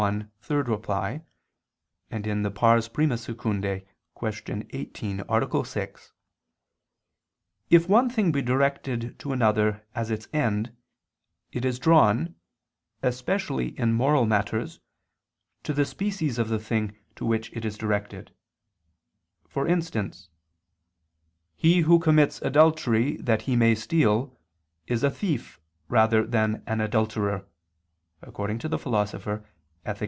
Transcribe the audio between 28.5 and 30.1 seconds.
to the Philosopher (Ethic.